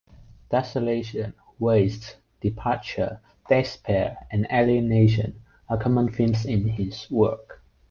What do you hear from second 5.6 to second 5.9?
are